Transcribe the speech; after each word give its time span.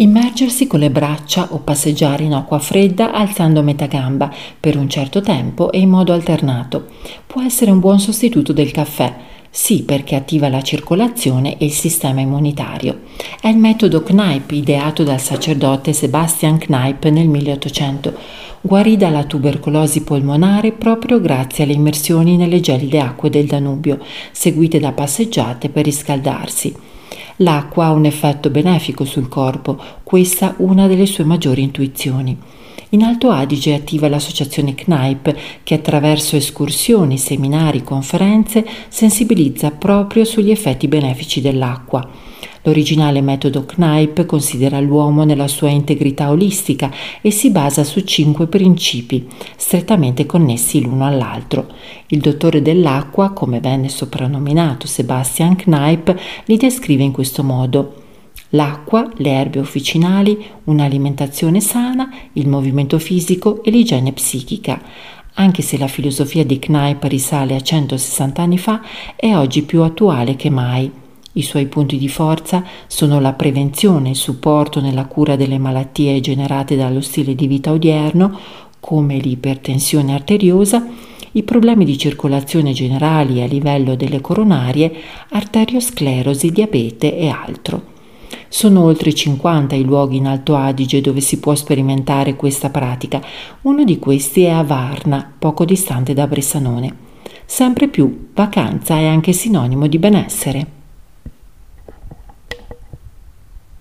Immergersi 0.00 0.68
con 0.68 0.78
le 0.78 0.90
braccia 0.90 1.48
o 1.50 1.58
passeggiare 1.58 2.22
in 2.22 2.32
acqua 2.32 2.60
fredda 2.60 3.10
alzando 3.10 3.64
metà 3.64 3.86
gamba 3.86 4.32
per 4.60 4.76
un 4.76 4.88
certo 4.88 5.20
tempo 5.20 5.72
e 5.72 5.80
in 5.80 5.88
modo 5.88 6.12
alternato 6.12 6.86
può 7.26 7.42
essere 7.42 7.72
un 7.72 7.80
buon 7.80 7.98
sostituto 7.98 8.52
del 8.52 8.70
caffè. 8.70 9.12
Sì, 9.50 9.82
perché 9.82 10.14
attiva 10.14 10.48
la 10.48 10.62
circolazione 10.62 11.58
e 11.58 11.64
il 11.64 11.72
sistema 11.72 12.20
immunitario. 12.20 13.00
È 13.40 13.48
il 13.48 13.56
metodo 13.56 14.04
Kneipp 14.04 14.52
ideato 14.52 15.02
dal 15.02 15.20
sacerdote 15.20 15.92
Sebastian 15.92 16.58
Kneipp 16.58 17.04
nel 17.06 17.26
1800. 17.26 18.14
Guarì 18.60 18.96
dalla 18.96 19.24
tubercolosi 19.24 20.04
polmonare 20.04 20.70
proprio 20.70 21.20
grazie 21.20 21.64
alle 21.64 21.72
immersioni 21.72 22.36
nelle 22.36 22.60
gelide 22.60 23.00
acque 23.00 23.30
del 23.30 23.46
Danubio, 23.46 23.98
seguite 24.30 24.78
da 24.78 24.92
passeggiate 24.92 25.70
per 25.70 25.82
riscaldarsi. 25.86 26.97
L'acqua 27.40 27.86
ha 27.86 27.92
un 27.92 28.04
effetto 28.04 28.50
benefico 28.50 29.04
sul 29.04 29.28
corpo, 29.28 29.80
questa 30.02 30.54
una 30.58 30.86
delle 30.86 31.06
sue 31.06 31.24
maggiori 31.24 31.62
intuizioni. 31.62 32.36
In 32.90 33.02
Alto 33.02 33.30
Adige 33.30 33.72
è 33.72 33.74
attiva 33.76 34.08
l'associazione 34.08 34.74
CNAIP 34.74 35.36
che 35.62 35.74
attraverso 35.74 36.36
escursioni, 36.36 37.18
seminari, 37.18 37.82
conferenze 37.82 38.66
sensibilizza 38.88 39.70
proprio 39.70 40.24
sugli 40.24 40.50
effetti 40.50 40.88
benefici 40.88 41.40
dell'acqua. 41.40 42.08
L'originale 42.68 43.22
metodo 43.22 43.64
Knipe 43.64 44.26
considera 44.26 44.78
l'uomo 44.78 45.24
nella 45.24 45.48
sua 45.48 45.70
integrità 45.70 46.28
olistica 46.28 46.92
e 47.22 47.30
si 47.30 47.48
basa 47.50 47.82
su 47.82 48.00
cinque 48.00 48.46
principi, 48.46 49.26
strettamente 49.56 50.26
connessi 50.26 50.82
l'uno 50.82 51.06
all'altro. 51.06 51.66
Il 52.08 52.20
dottore 52.20 52.60
dell'acqua, 52.60 53.30
come 53.30 53.60
venne 53.60 53.88
soprannominato 53.88 54.86
Sebastian 54.86 55.56
Knipe, 55.56 56.20
li 56.44 56.58
descrive 56.58 57.04
in 57.04 57.12
questo 57.12 57.42
modo. 57.42 58.02
L'acqua, 58.50 59.10
le 59.16 59.30
erbe 59.30 59.60
officinali, 59.60 60.38
un'alimentazione 60.64 61.60
sana, 61.60 62.12
il 62.34 62.48
movimento 62.48 62.98
fisico 62.98 63.62
e 63.62 63.70
l'igiene 63.70 64.12
psichica. 64.12 64.78
Anche 65.36 65.62
se 65.62 65.78
la 65.78 65.88
filosofia 65.88 66.44
di 66.44 66.58
Knipe 66.58 67.08
risale 67.08 67.54
a 67.54 67.62
160 67.62 68.42
anni 68.42 68.58
fa, 68.58 68.82
è 69.16 69.34
oggi 69.34 69.62
più 69.62 69.80
attuale 69.80 70.36
che 70.36 70.50
mai. 70.50 71.06
I 71.38 71.42
suoi 71.42 71.66
punti 71.66 71.98
di 71.98 72.08
forza 72.08 72.64
sono 72.88 73.20
la 73.20 73.32
prevenzione 73.32 74.08
e 74.08 74.10
il 74.10 74.16
supporto 74.16 74.80
nella 74.80 75.06
cura 75.06 75.36
delle 75.36 75.58
malattie 75.58 76.18
generate 76.18 76.74
dallo 76.74 77.00
stile 77.00 77.36
di 77.36 77.46
vita 77.46 77.70
odierno, 77.70 78.36
come 78.80 79.18
l'ipertensione 79.18 80.14
arteriosa, 80.14 80.84
i 81.32 81.44
problemi 81.44 81.84
di 81.84 81.96
circolazione 81.96 82.72
generali 82.72 83.40
a 83.40 83.46
livello 83.46 83.94
delle 83.94 84.20
coronarie, 84.20 84.92
arteriosclerosi, 85.30 86.50
diabete 86.50 87.16
e 87.16 87.28
altro. 87.28 87.82
Sono 88.48 88.82
oltre 88.82 89.14
50 89.14 89.76
i 89.76 89.84
luoghi 89.84 90.16
in 90.16 90.26
Alto 90.26 90.56
Adige 90.56 91.00
dove 91.00 91.20
si 91.20 91.38
può 91.38 91.54
sperimentare 91.54 92.34
questa 92.34 92.70
pratica. 92.70 93.22
Uno 93.62 93.84
di 93.84 94.00
questi 94.00 94.42
è 94.42 94.50
a 94.50 94.64
Varna, 94.64 95.34
poco 95.38 95.64
distante 95.64 96.14
da 96.14 96.26
Bressanone. 96.26 96.96
Sempre 97.44 97.86
più, 97.86 98.30
vacanza 98.34 98.96
è 98.96 99.06
anche 99.06 99.32
sinonimo 99.32 99.86
di 99.86 99.98
benessere. 100.00 100.77